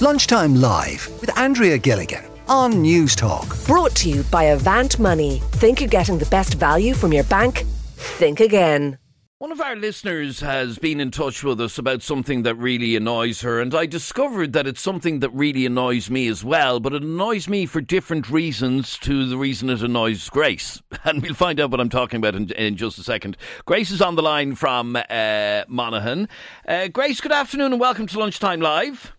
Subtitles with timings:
[0.00, 3.66] Lunchtime Live with Andrea Gilligan on Newstalk.
[3.66, 5.42] Brought to you by Avant Money.
[5.54, 7.64] Think you're getting the best value from your bank?
[7.96, 8.98] Think again.
[9.38, 13.40] One of our listeners has been in touch with us about something that really annoys
[13.40, 17.02] her, and I discovered that it's something that really annoys me as well, but it
[17.02, 20.80] annoys me for different reasons to the reason it annoys Grace.
[21.04, 23.36] And we'll find out what I'm talking about in, in just a second.
[23.64, 26.28] Grace is on the line from uh, Monaghan.
[26.66, 29.17] Uh, Grace, good afternoon and welcome to Lunchtime Live.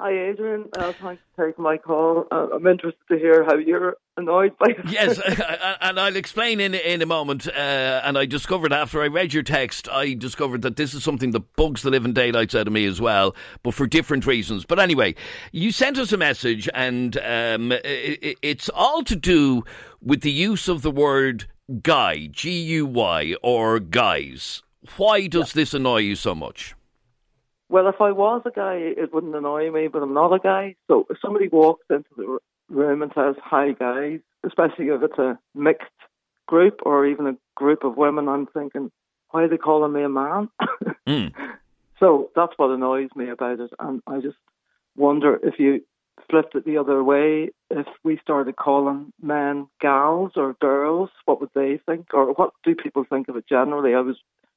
[0.00, 0.68] Hi, Adrian.
[0.78, 2.28] Uh, thanks for taking my call.
[2.30, 4.78] Uh, I'm interested to hear how you're annoyed by it.
[4.88, 5.18] yes,
[5.80, 7.48] and I'll explain in in a moment.
[7.48, 11.32] Uh, and I discovered after I read your text, I discovered that this is something
[11.32, 13.34] that bugs the living daylights out of me as well,
[13.64, 14.64] but for different reasons.
[14.64, 15.16] But anyway,
[15.50, 19.64] you sent us a message, and um, it, it's all to do
[20.00, 21.46] with the use of the word
[21.82, 24.62] guy, G U Y, or guys.
[24.96, 25.60] Why does yeah.
[25.60, 26.76] this annoy you so much?
[27.68, 30.76] Well, if I was a guy, it wouldn't annoy me, but I'm not a guy.
[30.86, 32.38] So if somebody walks into the
[32.70, 35.86] room and says, hi, guys, especially if it's a mixed
[36.46, 38.90] group or even a group of women, I'm thinking,
[39.30, 40.48] why are they calling me a man?
[41.06, 41.32] mm.
[42.00, 43.70] So that's what annoys me about it.
[43.78, 44.38] And I just
[44.96, 45.82] wonder if you
[46.30, 51.50] flipped it the other way, if we started calling men gals or girls, what would
[51.54, 52.08] they think?
[52.12, 53.94] Or what do people think of it generally?
[53.94, 54.16] I was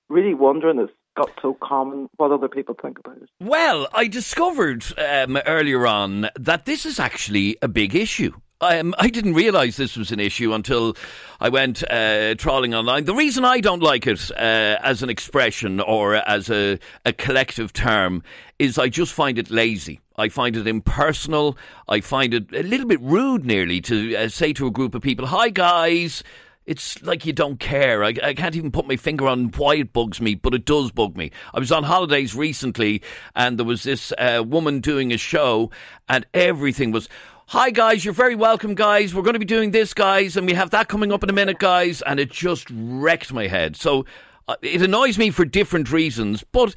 [0.09, 3.29] really wondering if got so common, what other people think about it.
[3.39, 8.33] Well, I discovered um, earlier on that this is actually a big issue.
[8.61, 10.95] Um, I didn't realise this was an issue until
[11.39, 13.05] I went uh, trawling online.
[13.05, 17.73] The reason I don't like it uh, as an expression or as a, a collective
[17.73, 18.21] term
[18.59, 19.99] is I just find it lazy.
[20.15, 21.57] I find it impersonal.
[21.89, 25.01] I find it a little bit rude, nearly, to uh, say to a group of
[25.01, 26.23] people, Hi, guys.
[26.65, 28.03] It's like you don't care.
[28.03, 30.91] I, I, can't even put my finger on why it bugs me, but it does
[30.91, 31.31] bug me.
[31.53, 33.01] I was on holidays recently
[33.35, 35.71] and there was this uh, woman doing a show
[36.07, 37.09] and everything was,
[37.47, 39.13] Hi guys, you're very welcome, guys.
[39.13, 41.33] We're going to be doing this, guys, and we have that coming up in a
[41.33, 42.01] minute, guys.
[42.03, 43.75] And it just wrecked my head.
[43.75, 44.05] So
[44.47, 46.45] uh, it annoys me for different reasons.
[46.51, 46.75] But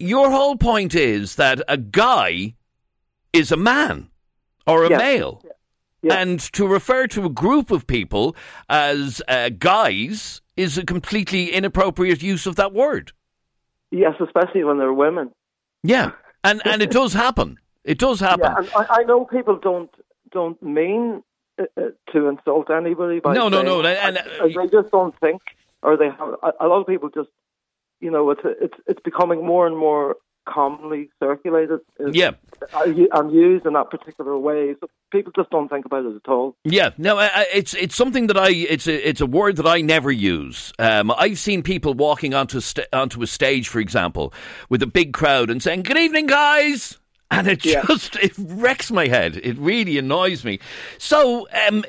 [0.00, 2.56] your whole point is that a guy
[3.32, 4.10] is a man
[4.66, 5.42] or a male.
[5.44, 5.50] Yeah.
[6.08, 8.34] And to refer to a group of people
[8.68, 13.12] as uh, guys is a completely inappropriate use of that word.
[13.90, 15.30] Yes, especially when they're women.
[15.82, 16.12] Yeah,
[16.44, 17.58] and and it does happen.
[17.84, 18.46] It does happen.
[18.46, 19.90] Yeah, and I, I know people don't
[20.30, 21.22] don't mean
[21.58, 25.18] uh, uh to insult anybody by no, saying, no, no, and, uh, they just don't
[25.20, 25.42] think,
[25.82, 26.36] or they have.
[26.60, 27.30] A lot of people just,
[28.00, 30.16] you know, it's it's it's becoming more and more
[30.52, 32.32] commonly circulated yeah.
[32.74, 34.74] and used in that particular way.
[34.80, 36.56] So people just don't think about it at all.
[36.64, 37.18] Yeah, no,
[37.52, 40.72] it's it's something that I it's a it's a word that I never use.
[40.78, 42.60] Um, I've seen people walking onto
[42.92, 44.32] onto a stage, for example,
[44.68, 46.99] with a big crowd and saying, "Good evening, guys."
[47.30, 47.84] And it yeah.
[47.86, 49.40] just it wrecks my head.
[49.42, 50.58] It really annoys me.
[50.98, 51.84] So, um,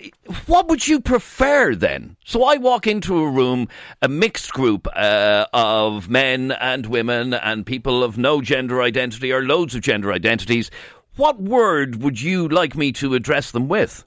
[0.45, 2.15] what would you prefer then?
[2.25, 3.67] So I walk into a room,
[4.01, 9.43] a mixed group uh, of men and women and people of no gender identity or
[9.43, 10.69] loads of gender identities.
[11.15, 14.05] What word would you like me to address them with?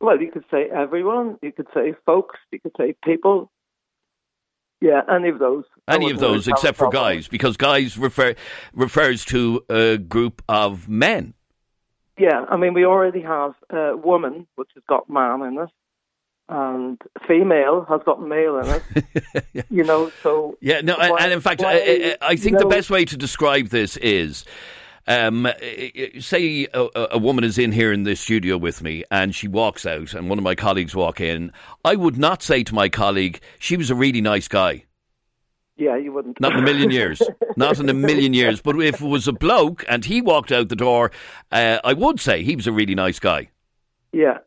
[0.00, 1.38] Well, you could say everyone.
[1.40, 2.38] You could say folks.
[2.52, 3.50] You could say people.
[4.84, 5.64] Yeah, any of those.
[5.88, 8.34] Any of those, except for guys, because guys refer
[8.74, 11.32] refers to a group of men.
[12.18, 15.70] Yeah, I mean, we already have a woman, which has got man in it,
[16.50, 19.44] and female has got male in it.
[19.54, 19.62] yeah.
[19.70, 22.68] You know, so yeah, no, why, and, in fact, why, I, I, think the know,
[22.68, 24.44] best way to describe this is
[25.06, 25.48] um,
[26.18, 29.84] say a, a, woman is in here in the studio with me and she walks
[29.84, 31.52] out and one of my colleagues walk in.
[31.84, 34.84] I would not say to my colleague, she was a really nice guy.
[35.76, 36.40] Yeah, you wouldn't.
[36.40, 37.20] Not in a million years.
[37.56, 38.60] Not in a million years.
[38.60, 41.10] But if it was a bloke and he walked out the door,
[41.50, 43.50] uh, I would say he was a really nice guy.
[44.12, 44.38] Yeah,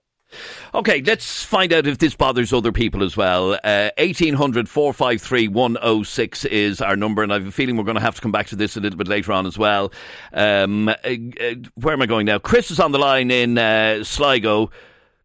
[0.74, 3.54] Okay, let's find out if this bothers other people as well.
[3.64, 8.02] Uh, 1800 453 106 is our number, and I have a feeling we're going to
[8.02, 9.92] have to come back to this a little bit later on as well.
[10.34, 12.40] Um, uh, uh, where am I going now?
[12.40, 14.70] Chris is on the line in uh, Sligo.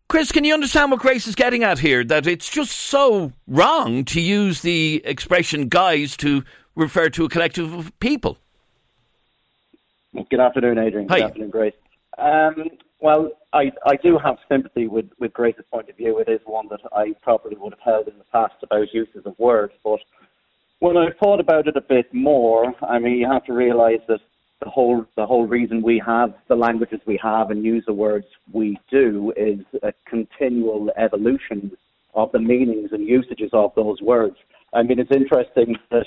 [0.09, 2.05] Chris, can you understand what Grace is getting at here?
[2.05, 6.45] That it's just so wrong to use the expression guys to
[6.77, 8.39] refer to a collective of people.
[10.31, 11.07] Good afternoon, Adrian.
[11.07, 11.75] Good afternoon, Grace.
[12.19, 12.69] Um,
[13.01, 16.19] well, I, I do have sympathy with, with Grace's point of view.
[16.19, 19.39] It is one that I probably would have held in the past about uses of
[19.39, 19.75] words.
[19.85, 20.01] But
[20.79, 24.21] when I thought about it a bit more, I mean, you have to realise that
[24.63, 28.27] the whole the whole reason we have the languages we have and use the words
[28.53, 31.73] we do is a continual evolution
[32.15, 34.37] of the meanings and usages of those words.
[34.73, 36.07] I mean, it's interesting that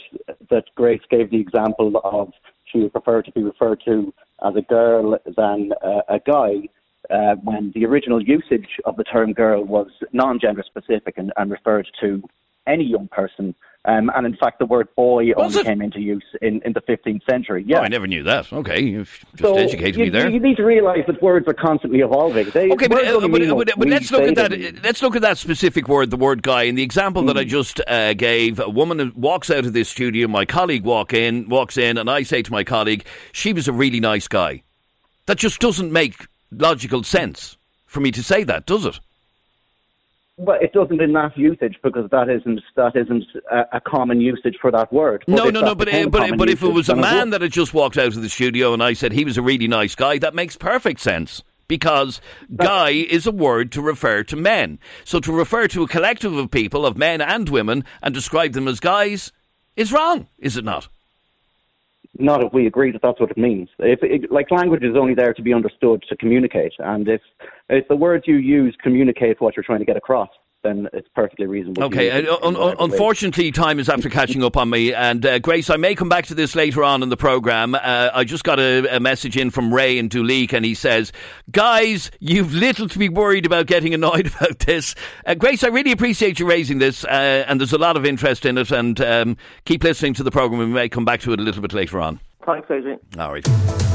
[0.50, 2.32] that Grace gave the example of
[2.66, 4.14] she would prefer to be referred to
[4.46, 6.70] as a girl than uh, a guy
[7.10, 11.52] uh, when the original usage of the term girl was non gender specific and, and
[11.52, 12.24] referred to
[12.68, 13.54] any young person.
[13.88, 15.66] Um, and in fact, the word boy Was only it?
[15.66, 17.64] came into use in, in the 15th century.
[17.68, 17.82] Yeah.
[17.82, 18.52] Oh, I never knew that.
[18.52, 20.28] Okay, you've just so educated you, me there.
[20.28, 22.50] You need to realise that words are constantly evolving.
[22.50, 24.50] They, Okay, but, uh, but, but, but let's look at that.
[24.50, 24.72] they.
[24.72, 27.50] Let's look at that specific word, the word "guy." In the example that I Hmm.
[27.50, 30.28] just uh, gave, a woman walks out of this studio.
[30.28, 33.72] My colleague walk in, walks in, and I say to my colleague, "She was a
[33.72, 34.64] really nice guy."
[35.28, 39.00] That just doesn't make logical sense for me to say that, does it?
[40.38, 44.58] Well, it doesn't in that usage because that isn't that isn't a, a common usage
[44.60, 45.24] for that word.
[45.26, 45.76] But no, no, no.
[45.76, 48.22] But uh, but, but if it was a man that had just walked out of
[48.22, 51.42] the studio and I said he was a really nice guy, that makes perfect sense.
[51.68, 52.22] Because
[52.56, 54.78] guy is a word to refer to men.
[55.04, 58.68] So to refer to a collective of people, of men and women, and describe them
[58.68, 59.32] as guys
[59.76, 60.90] is wrong, is it not?
[62.20, 63.70] Not if we agree that that's what it means.
[63.80, 67.22] If it, like language is only there to be understood to communicate, and if
[67.70, 70.30] if the words you use communicate what you're trying to get across,
[70.66, 71.84] then it's perfectly reasonable.
[71.84, 74.94] Okay, uh, un- un- unfortunately, time is after catching up on me.
[74.94, 77.76] And uh, Grace, I may come back to this later on in the programme.
[77.76, 81.12] Uh, I just got a, a message in from Ray in Duleek, and he says,
[81.52, 84.96] Guys, you've little to be worried about getting annoyed about this.
[85.26, 88.46] Uh, Grace, I really appreciate you raising this, uh, and there's a lot of interest
[88.46, 88.72] in it.
[88.72, 90.60] And um, keep listening to the programme.
[90.60, 92.20] We may come back to it a little bit later on.
[92.46, 93.00] Thanks, Adrian.
[93.18, 93.95] All right.